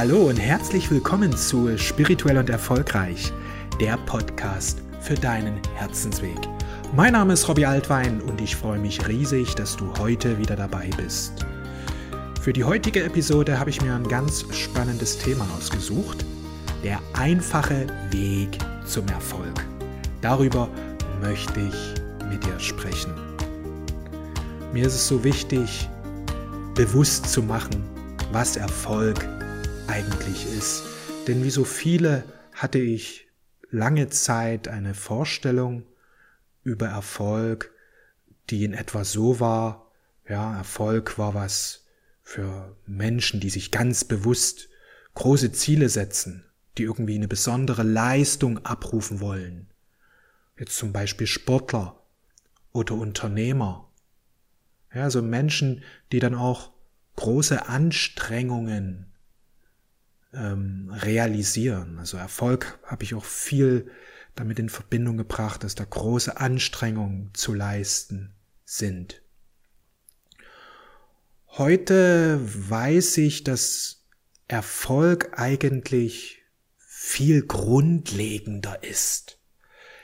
[0.00, 3.32] Hallo und herzlich willkommen zu Spirituell und Erfolgreich,
[3.80, 6.38] der Podcast für deinen Herzensweg.
[6.94, 10.88] Mein Name ist Robbie Altwein und ich freue mich riesig, dass du heute wieder dabei
[10.96, 11.44] bist.
[12.40, 16.24] Für die heutige Episode habe ich mir ein ganz spannendes Thema ausgesucht.
[16.84, 19.64] Der einfache Weg zum Erfolg.
[20.20, 20.68] Darüber
[21.20, 23.12] möchte ich mit dir sprechen.
[24.72, 25.88] Mir ist es so wichtig,
[26.76, 27.82] bewusst zu machen,
[28.30, 29.26] was Erfolg
[29.88, 30.84] eigentlich ist.
[31.26, 33.26] Denn wie so viele hatte ich
[33.70, 35.84] lange Zeit eine Vorstellung
[36.62, 37.72] über Erfolg,
[38.50, 39.90] die in etwa so war,
[40.28, 41.86] ja, Erfolg war was
[42.22, 44.68] für Menschen, die sich ganz bewusst
[45.14, 46.44] große Ziele setzen,
[46.76, 49.68] die irgendwie eine besondere Leistung abrufen wollen.
[50.58, 52.02] Jetzt zum Beispiel Sportler
[52.72, 53.88] oder Unternehmer.
[54.94, 56.70] Ja, so Menschen, die dann auch
[57.16, 59.12] große Anstrengungen
[60.32, 61.98] ähm, realisieren.
[61.98, 63.90] Also Erfolg habe ich auch viel
[64.34, 68.34] damit in Verbindung gebracht, dass da große Anstrengungen zu leisten
[68.64, 69.22] sind.
[71.48, 74.04] Heute weiß ich, dass
[74.46, 76.42] Erfolg eigentlich
[76.76, 79.38] viel grundlegender ist.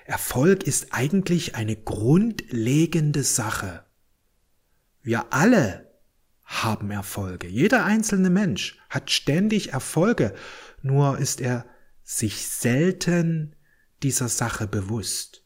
[0.04, 3.84] Erfolg ist eigentlich eine grundlegende Sache.
[5.02, 5.93] Wir alle
[6.44, 7.46] haben Erfolge.
[7.46, 10.34] Jeder einzelne Mensch hat ständig Erfolge,
[10.82, 11.66] nur ist er
[12.02, 13.56] sich selten
[14.02, 15.42] dieser Sache bewusst.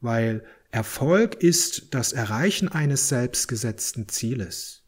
[0.00, 4.82] Weil Erfolg ist das Erreichen eines selbstgesetzten Zieles.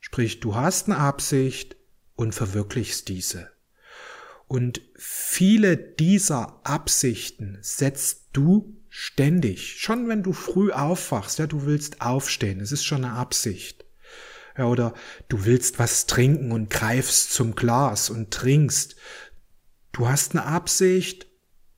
[0.00, 1.76] Sprich, du hast eine Absicht
[2.14, 3.50] und verwirklichst diese.
[4.46, 9.80] Und viele dieser Absichten setzt du ständig.
[9.80, 13.84] Schon wenn du früh aufwachst, ja, du willst aufstehen, es ist schon eine Absicht.
[14.60, 14.92] Ja, oder
[15.30, 18.94] du willst was trinken und greifst zum Glas und trinkst.
[19.90, 21.28] Du hast eine Absicht,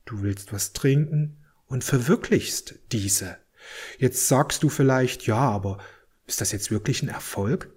[0.03, 3.37] du willst was trinken und verwirklichst diese.
[3.99, 5.77] Jetzt sagst du vielleicht, ja, aber
[6.27, 7.73] ist das jetzt wirklich ein Erfolg?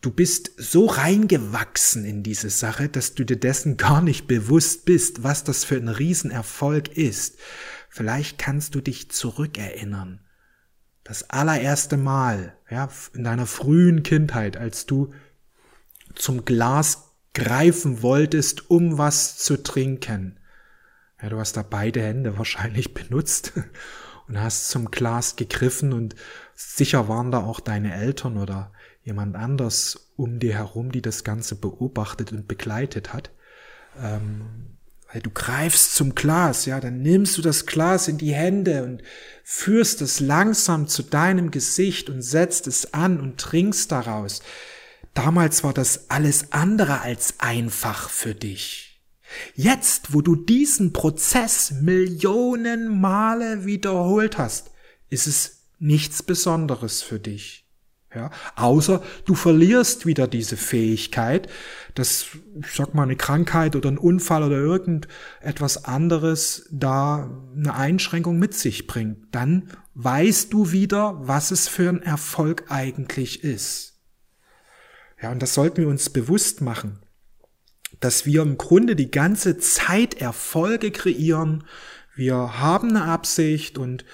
[0.00, 5.22] Du bist so reingewachsen in diese Sache, dass du dir dessen gar nicht bewusst bist,
[5.22, 7.38] was das für ein Riesenerfolg ist.
[7.90, 10.25] Vielleicht kannst du dich zurückerinnern
[11.06, 15.12] das allererste Mal, ja, in deiner frühen Kindheit, als du
[16.16, 20.40] zum Glas greifen wolltest, um was zu trinken.
[21.22, 23.52] Ja, du hast da beide Hände wahrscheinlich benutzt
[24.26, 26.16] und hast zum Glas gegriffen und
[26.54, 31.54] sicher waren da auch deine Eltern oder jemand anders um dir herum, die das Ganze
[31.54, 33.30] beobachtet und begleitet hat.
[34.02, 34.76] Ähm,
[35.12, 39.02] weil du greifst zum Glas, ja, dann nimmst du das Glas in die Hände und
[39.44, 44.42] führst es langsam zu deinem Gesicht und setzt es an und trinkst daraus.
[45.14, 49.00] Damals war das alles andere als einfach für dich.
[49.54, 54.70] Jetzt, wo du diesen Prozess Millionen Male wiederholt hast,
[55.10, 57.65] ist es nichts Besonderes für dich.
[58.14, 61.48] Ja, außer du verlierst wieder diese Fähigkeit,
[61.94, 62.28] dass,
[62.60, 68.54] ich sag mal, eine Krankheit oder ein Unfall oder irgendetwas anderes da eine Einschränkung mit
[68.54, 69.34] sich bringt.
[69.34, 73.98] Dann weißt du wieder, was es für ein Erfolg eigentlich ist.
[75.20, 77.00] Ja, und das sollten wir uns bewusst machen,
[78.00, 81.64] dass wir im Grunde die ganze Zeit Erfolge kreieren.
[82.14, 84.04] Wir haben eine Absicht und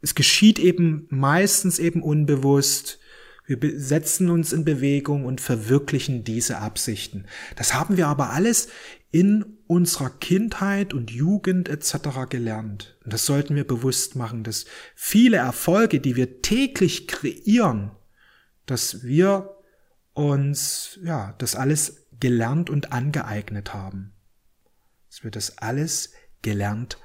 [0.00, 2.98] es geschieht eben meistens eben unbewusst
[3.46, 7.26] wir setzen uns in Bewegung und verwirklichen diese Absichten.
[7.54, 8.68] Das haben wir aber alles
[9.10, 12.28] in unserer Kindheit und Jugend etc.
[12.28, 12.98] gelernt.
[13.04, 17.92] Und das sollten wir bewusst machen, dass viele Erfolge, die wir täglich kreieren,
[18.66, 19.56] dass wir
[20.12, 24.12] uns, ja, das alles gelernt und angeeignet haben.
[25.08, 26.12] Dass wir das alles
[26.42, 26.98] gelernt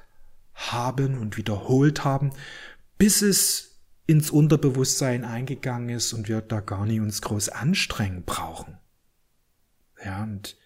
[0.54, 2.30] haben und wiederholt haben,
[2.98, 3.71] bis es
[4.06, 8.78] ins Unterbewusstsein eingegangen ist und wir da gar nicht uns groß anstrengen brauchen.
[10.04, 10.56] Ja, und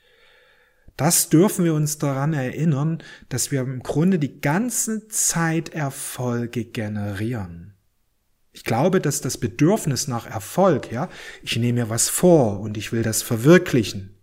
[0.97, 7.75] das dürfen wir uns daran erinnern, dass wir im Grunde die ganze Zeit Erfolge generieren.
[8.53, 11.11] Ich glaube, dass das Bedürfnis nach Erfolg, ja,
[11.43, 14.16] ich nehme mir was vor und ich will das verwirklichen,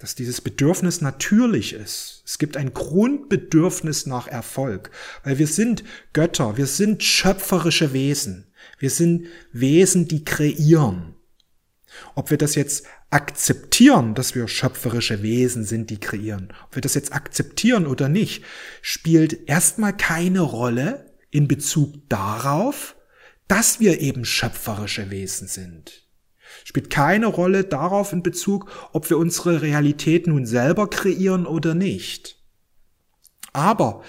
[0.00, 2.22] dass dieses Bedürfnis natürlich ist.
[2.26, 4.90] Es gibt ein Grundbedürfnis nach Erfolg,
[5.22, 8.46] weil wir sind Götter, wir sind schöpferische Wesen,
[8.78, 11.14] wir sind Wesen, die kreieren.
[12.14, 16.94] Ob wir das jetzt akzeptieren, dass wir schöpferische Wesen sind, die kreieren, ob wir das
[16.94, 18.44] jetzt akzeptieren oder nicht,
[18.80, 22.96] spielt erstmal keine Rolle in Bezug darauf,
[23.48, 26.09] dass wir eben schöpferische Wesen sind.
[26.64, 32.36] Spielt keine Rolle darauf in Bezug, ob wir unsere Realität nun selber kreieren oder nicht.
[33.52, 34.02] Aber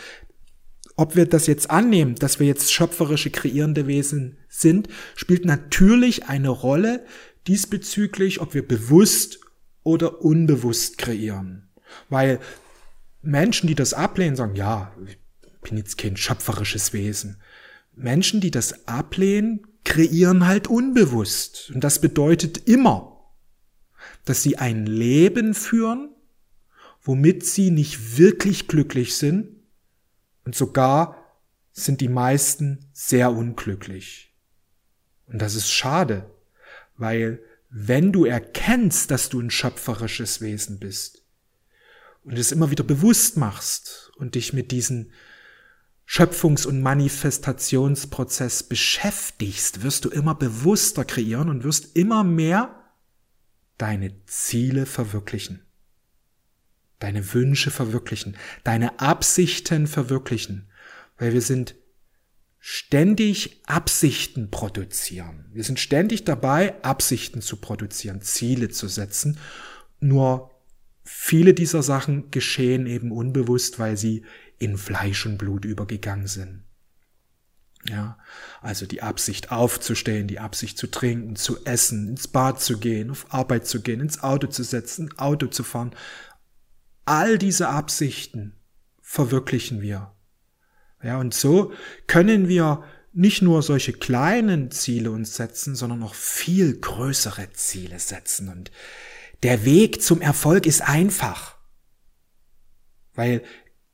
[0.95, 6.49] ob wir das jetzt annehmen, dass wir jetzt schöpferische kreierende Wesen sind, spielt natürlich eine
[6.49, 7.05] Rolle
[7.47, 9.39] diesbezüglich, ob wir bewusst
[9.83, 11.69] oder unbewusst kreieren.
[12.09, 12.39] Weil
[13.21, 15.17] Menschen, die das ablehnen, sagen, ja, ich
[15.61, 17.41] bin jetzt kein schöpferisches Wesen.
[17.95, 21.72] Menschen, die das ablehnen, kreieren halt unbewusst.
[21.74, 23.12] Und das bedeutet immer,
[24.25, 26.10] dass sie ein Leben führen,
[27.01, 29.48] womit sie nicht wirklich glücklich sind
[30.45, 31.18] und sogar
[31.72, 34.36] sind die meisten sehr unglücklich.
[35.25, 36.30] Und das ist schade,
[36.98, 41.25] weil wenn du erkennst, dass du ein schöpferisches Wesen bist
[42.24, 45.12] und es immer wieder bewusst machst und dich mit diesen
[46.13, 52.75] Schöpfungs- und Manifestationsprozess beschäftigst, wirst du immer bewusster kreieren und wirst immer mehr
[53.77, 55.61] deine Ziele verwirklichen,
[56.99, 58.35] deine Wünsche verwirklichen,
[58.65, 60.69] deine Absichten verwirklichen,
[61.17, 61.75] weil wir sind
[62.59, 65.45] ständig Absichten produzieren.
[65.53, 69.39] Wir sind ständig dabei, Absichten zu produzieren, Ziele zu setzen.
[70.01, 70.51] Nur
[71.05, 74.25] viele dieser Sachen geschehen eben unbewusst, weil sie
[74.61, 76.63] in Fleisch und Blut übergegangen sind.
[77.85, 78.19] Ja,
[78.61, 83.33] also die Absicht aufzustehen, die Absicht zu trinken, zu essen, ins Bad zu gehen, auf
[83.33, 85.95] Arbeit zu gehen, ins Auto zu setzen, Auto zu fahren.
[87.05, 88.55] All diese Absichten
[89.01, 90.11] verwirklichen wir.
[91.01, 91.73] Ja, und so
[92.05, 98.47] können wir nicht nur solche kleinen Ziele uns setzen, sondern noch viel größere Ziele setzen.
[98.49, 98.71] Und
[99.41, 101.57] der Weg zum Erfolg ist einfach.
[103.13, 103.43] Weil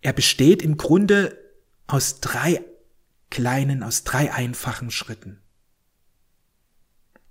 [0.07, 1.37] er besteht im Grunde
[1.85, 2.63] aus drei
[3.29, 5.41] kleinen, aus drei einfachen Schritten.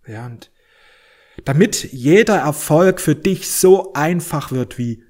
[0.07, 0.51] Ja, und
[1.47, 5.03] damit jeder Erfolg für dich so einfach wird wie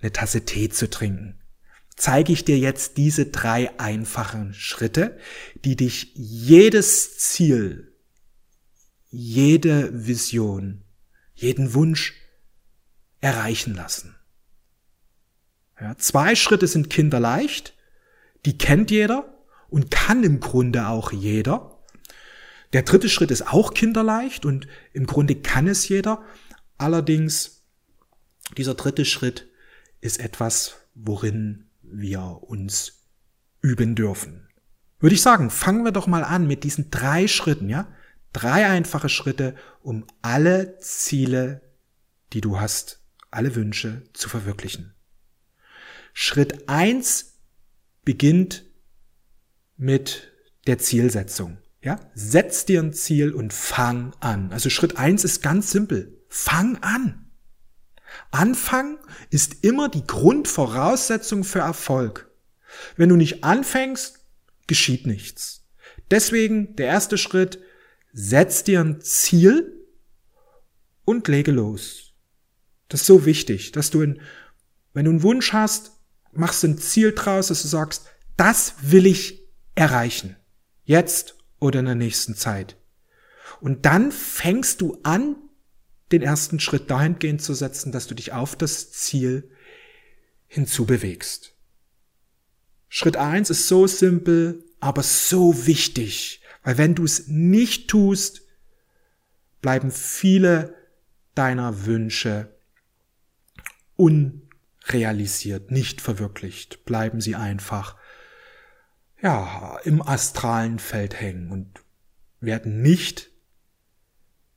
[0.00, 1.42] eine Tasse Tee zu trinken,
[1.96, 5.18] zeige ich dir jetzt diese drei einfachen Schritte,
[5.64, 7.92] die dich jedes Ziel,
[9.08, 10.84] jede Vision,
[11.34, 12.14] jeden Wunsch
[13.20, 14.14] erreichen lassen.
[15.80, 17.74] Ja, zwei Schritte sind kinderleicht,
[18.44, 19.32] die kennt jeder
[19.68, 21.78] und kann im Grunde auch jeder.
[22.72, 26.22] Der dritte Schritt ist auch kinderleicht und im Grunde kann es jeder.
[26.78, 27.62] Allerdings,
[28.56, 29.48] dieser dritte Schritt
[30.00, 33.06] ist etwas, worin wir uns
[33.62, 34.48] üben dürfen.
[34.98, 37.88] Würde ich sagen, fangen wir doch mal an mit diesen drei Schritten, ja?
[38.32, 41.62] Drei einfache Schritte, um alle Ziele,
[42.32, 43.00] die du hast,
[43.30, 44.94] alle Wünsche zu verwirklichen.
[46.12, 47.38] Schritt eins
[48.04, 48.64] beginnt
[49.76, 50.32] mit
[50.66, 51.58] der Zielsetzung.
[51.82, 54.52] Ja, setz dir ein Ziel und fang an.
[54.52, 56.18] Also Schritt eins ist ganz simpel.
[56.28, 57.30] Fang an.
[58.30, 58.98] Anfang
[59.30, 62.30] ist immer die Grundvoraussetzung für Erfolg.
[62.96, 64.20] Wenn du nicht anfängst,
[64.66, 65.66] geschieht nichts.
[66.10, 67.60] Deswegen der erste Schritt,
[68.12, 69.86] setz dir ein Ziel
[71.04, 72.12] und lege los.
[72.88, 74.20] Das ist so wichtig, dass du, in,
[74.92, 75.92] wenn du einen Wunsch hast,
[76.32, 78.06] machst du ein Ziel draus, dass du sagst,
[78.36, 79.42] das will ich
[79.74, 80.36] erreichen.
[80.84, 82.76] Jetzt oder in der nächsten Zeit.
[83.60, 85.36] Und dann fängst du an,
[86.12, 89.50] den ersten Schritt dahingehend zu setzen, dass du dich auf das Ziel
[90.48, 91.54] hinzubewegst.
[92.88, 98.42] Schritt eins ist so simpel, aber so wichtig, weil wenn du es nicht tust,
[99.60, 100.74] bleiben viele
[101.34, 102.52] deiner Wünsche
[103.96, 104.49] un
[104.86, 107.96] realisiert, nicht verwirklicht, bleiben sie einfach,
[109.20, 111.80] ja, im astralen Feld hängen und
[112.40, 113.30] werden nicht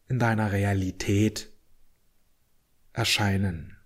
[0.08, 1.50] in deiner Realität
[2.94, 3.78] erscheinen.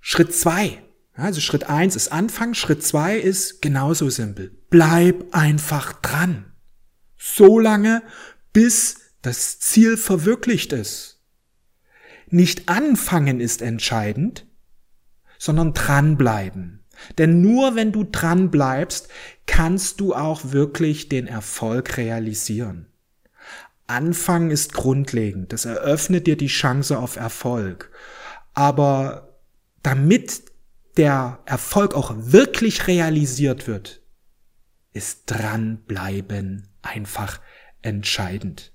[0.00, 0.82] Schritt zwei,
[1.14, 4.56] also Schritt eins ist Anfang, Schritt zwei ist genauso simpel.
[4.70, 6.52] Bleib einfach dran.
[7.16, 8.02] So lange,
[8.52, 11.24] bis das Ziel verwirklicht ist.
[12.28, 14.46] Nicht anfangen ist entscheidend,
[15.38, 16.84] sondern dranbleiben.
[17.18, 19.08] Denn nur wenn du dranbleibst,
[19.46, 22.86] kannst du auch wirklich den Erfolg realisieren.
[23.86, 25.52] Anfangen ist grundlegend.
[25.52, 27.92] Das eröffnet dir die Chance auf Erfolg.
[28.54, 29.38] Aber
[29.82, 30.42] damit
[30.96, 34.02] der Erfolg auch wirklich realisiert wird,
[34.92, 37.40] ist dranbleiben einfach
[37.82, 38.72] entscheidend.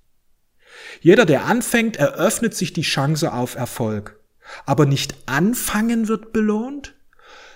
[1.02, 4.21] Jeder, der anfängt, eröffnet sich die Chance auf Erfolg.
[4.66, 6.96] Aber nicht anfangen wird belohnt,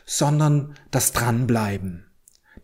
[0.06, 2.06] sondern das Dranbleiben.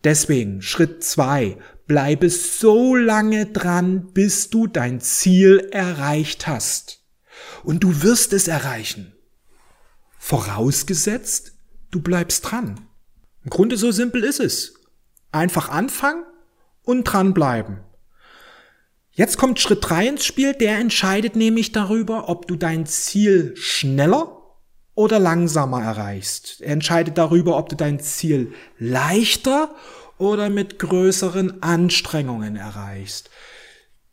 [0.04, 7.04] Deswegen Schritt zwei: Bleibe so lange dran, bis du dein Ziel erreicht hast.
[7.62, 9.14] Und du wirst es erreichen.
[10.18, 11.52] Vorausgesetzt,
[11.90, 12.86] du bleibst dran.
[13.44, 14.74] Im Grunde so simpel ist es.
[15.32, 16.24] Einfach anfangen
[16.82, 17.80] und dranbleiben.
[19.14, 24.42] Jetzt kommt Schritt drei ins Spiel, der entscheidet nämlich darüber, ob du dein Ziel schneller
[24.94, 26.62] oder langsamer erreichst.
[26.62, 29.74] Er entscheidet darüber, ob du dein Ziel leichter
[30.16, 33.28] oder mit größeren Anstrengungen erreichst.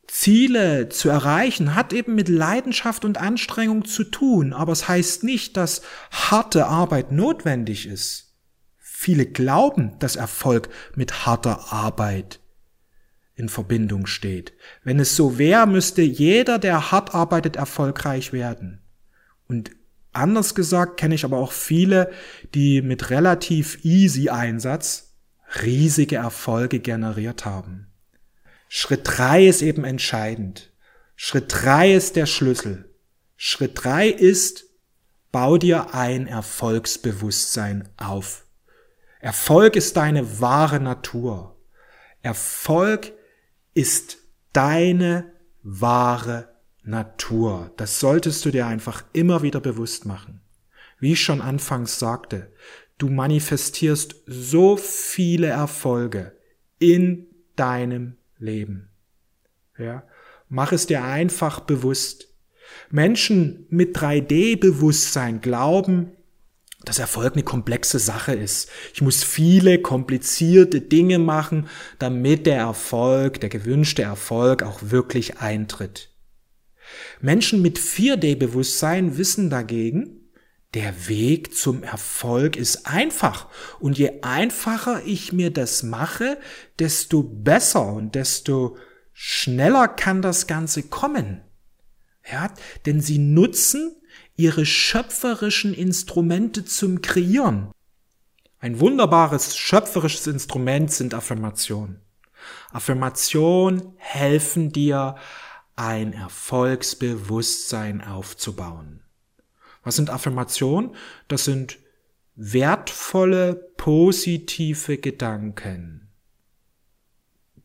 [0.07, 5.55] Ziele zu erreichen hat eben mit Leidenschaft und Anstrengung zu tun, aber es heißt nicht,
[5.55, 8.33] dass harte Arbeit notwendig ist.
[8.79, 12.39] Viele glauben, dass Erfolg mit harter Arbeit
[13.39, 14.53] in Verbindung steht.
[14.83, 18.81] Wenn es so wäre, müsste jeder, der hart arbeitet, erfolgreich werden.
[19.47, 19.71] Und
[20.11, 22.11] anders gesagt kenne ich aber auch viele,
[22.53, 25.15] die mit relativ easy Einsatz
[25.63, 27.87] riesige Erfolge generiert haben.
[28.67, 30.71] Schritt drei ist eben entscheidend.
[31.15, 32.93] Schritt drei ist der Schlüssel.
[33.35, 34.65] Schritt drei ist,
[35.31, 38.45] bau dir ein Erfolgsbewusstsein auf.
[39.21, 41.57] Erfolg ist deine wahre Natur.
[42.21, 43.13] Erfolg
[43.79, 44.17] ist
[44.51, 45.31] deine
[45.63, 46.49] wahre
[46.83, 47.71] Natur.
[47.77, 50.41] Das solltest du dir einfach immer wieder bewusst machen.
[50.99, 52.51] Wie ich schon anfangs sagte,
[52.97, 56.35] du manifestierst so viele Erfolge
[56.77, 58.89] in deinem Leben.
[59.77, 60.03] Ja,
[60.49, 62.35] mach es dir einfach bewusst.
[62.89, 66.11] Menschen mit 3D-Bewusstsein glauben,
[66.89, 68.67] dass Erfolg eine komplexe Sache ist.
[68.95, 71.67] Ich muss viele komplizierte Dinge machen,
[71.99, 76.09] damit der Erfolg, der gewünschte Erfolg auch wirklich eintritt.
[77.21, 80.31] Menschen mit 4D-Bewusstsein wissen dagegen,
[80.73, 83.49] der Weg zum Erfolg ist einfach.
[83.79, 86.39] Und je einfacher ich mir das mache,
[86.79, 88.77] desto besser und desto
[89.13, 91.41] schneller kann das Ganze kommen.
[92.31, 92.51] Ja,
[92.87, 93.95] denn sie nutzen
[94.39, 97.71] ihre schöpferischen Instrumente zum Kreieren.
[98.59, 101.99] Ein wunderbares schöpferisches Instrument sind Affirmationen.
[102.71, 105.15] Affirmationen helfen dir,
[105.75, 109.01] ein Erfolgsbewusstsein aufzubauen.
[109.83, 110.95] Was sind Affirmationen?
[111.27, 111.77] Das sind
[112.35, 116.07] wertvolle, positive Gedanken.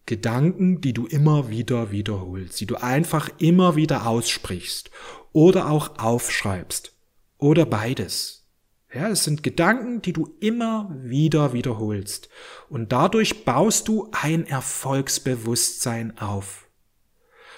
[0.07, 4.91] Gedanken, die du immer wieder wiederholst, die du einfach immer wieder aussprichst
[5.35, 6.97] oder auch aufschreibst
[7.37, 8.47] oder beides.
[8.95, 12.31] Ja, es sind Gedanken, die du immer wieder wiederholst
[12.71, 16.69] und dadurch baust du ein Erfolgsbewusstsein auf.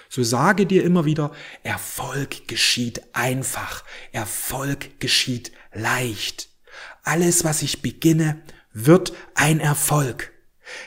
[0.09, 1.31] So sage dir immer wieder,
[1.63, 6.49] Erfolg geschieht einfach, Erfolg geschieht leicht.
[7.03, 8.41] Alles, was ich beginne,
[8.73, 10.33] wird ein Erfolg.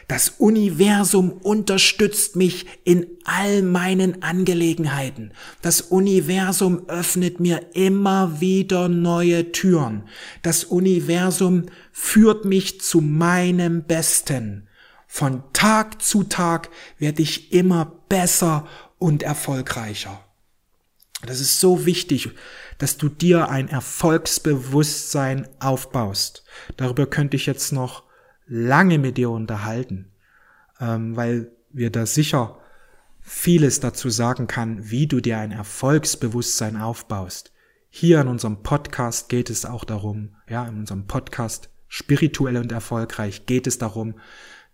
[0.09, 5.33] Das Universum unterstützt mich in all meinen Angelegenheiten.
[5.63, 10.05] Das Universum öffnet mir immer wieder neue Türen.
[10.43, 14.69] Das Universum führt mich zu meinem Besten.
[15.07, 18.67] Von Tag zu Tag werde ich immer besser
[18.99, 20.25] und erfolgreicher.
[21.27, 22.31] Das ist so wichtig,
[22.79, 26.45] dass du dir ein Erfolgsbewusstsein aufbaust.
[26.77, 28.05] Darüber könnte ich jetzt noch
[28.51, 30.11] lange mit dir unterhalten,
[30.81, 32.59] ähm, weil wir da sicher
[33.21, 37.53] vieles dazu sagen kann, wie du dir ein Erfolgsbewusstsein aufbaust.
[37.89, 43.47] Hier in unserem Podcast geht es auch darum, ja, in unserem Podcast spirituell und erfolgreich
[43.47, 44.17] geht es darum,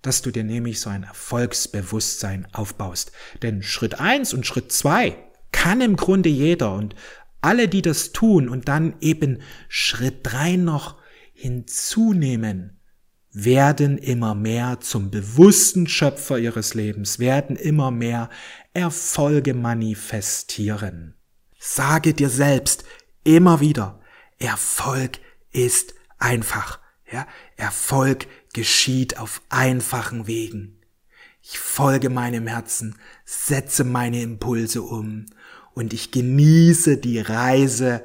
[0.00, 3.12] dass du dir nämlich so ein Erfolgsbewusstsein aufbaust.
[3.42, 5.16] Denn Schritt eins und Schritt zwei
[5.52, 6.95] kann im Grunde jeder und
[7.42, 10.97] alle, die das tun und dann eben Schritt drei noch
[11.35, 12.78] hinzunehmen,
[13.38, 18.31] werden immer mehr zum bewussten Schöpfer ihres Lebens, werden immer mehr
[18.73, 21.14] Erfolge manifestieren.
[21.59, 22.85] Sage dir selbst
[23.25, 24.00] immer wieder,
[24.38, 25.19] Erfolg
[25.52, 26.81] ist einfach.
[27.12, 27.26] Ja,
[27.57, 30.81] Erfolg geschieht auf einfachen Wegen.
[31.43, 35.26] Ich folge meinem Herzen, setze meine Impulse um
[35.75, 38.02] und ich genieße die Reise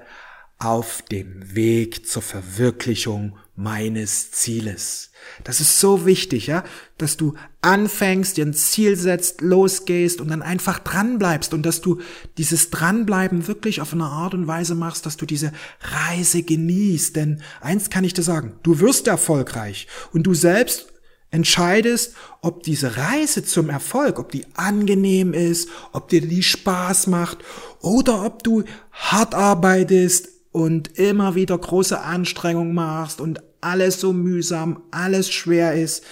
[0.59, 5.11] auf dem Weg zur Verwirklichung meines Zieles.
[5.43, 6.63] Das ist so wichtig, ja,
[6.97, 11.99] dass du anfängst, dir ein Ziel setzt, losgehst und dann einfach dranbleibst und dass du
[12.37, 17.15] dieses Dranbleiben wirklich auf eine Art und Weise machst, dass du diese Reise genießt.
[17.15, 20.87] Denn eins kann ich dir sagen, du wirst erfolgreich und du selbst
[21.29, 27.37] entscheidest, ob diese Reise zum Erfolg, ob die angenehm ist, ob dir die Spaß macht
[27.79, 34.83] oder ob du hart arbeitest, und immer wieder große Anstrengungen machst und alles so mühsam,
[34.91, 36.03] alles schwer ist,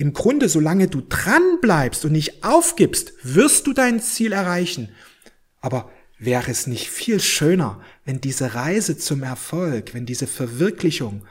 [0.00, 4.94] Im Grunde, solange du dran bleibst und nicht aufgibst, wirst du dein Ziel erreichen.
[5.60, 11.26] Aber wäre es nicht viel schöner, wenn diese Reise zum Erfolg, wenn diese Verwirklichung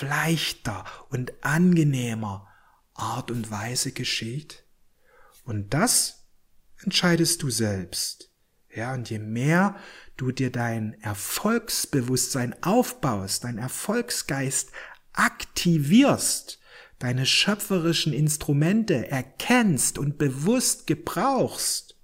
[0.00, 2.48] leichter und angenehmer
[2.94, 4.64] Art und Weise geschieht?
[5.44, 6.26] Und das
[6.82, 8.32] entscheidest du selbst.
[8.74, 9.76] Ja, und je mehr
[10.16, 14.70] du dir dein Erfolgsbewusstsein aufbaust, dein Erfolgsgeist
[15.18, 16.60] aktivierst,
[16.98, 21.96] deine schöpferischen Instrumente erkennst und bewusst gebrauchst,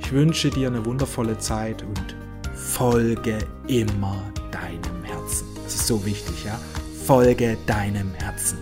[0.00, 2.16] Ich wünsche dir eine wundervolle Zeit und
[2.52, 4.20] folge immer
[4.50, 5.46] deinem Herzen.
[5.62, 6.58] Das ist so wichtig, ja?
[7.04, 8.58] Folge deinem Herzen.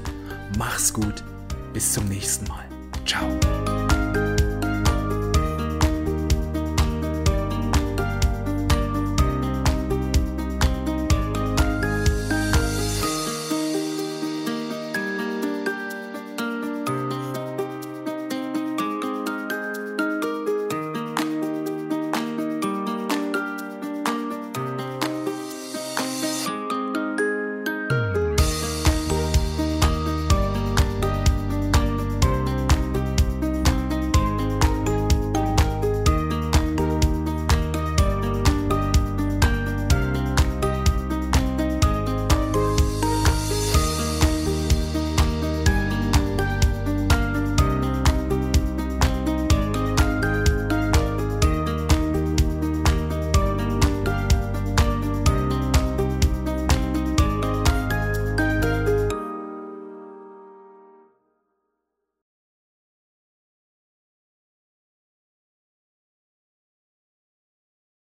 [0.59, 1.25] Mach's gut.
[1.73, 2.67] Bis zum nächsten Mal.
[3.07, 3.31] Ciao.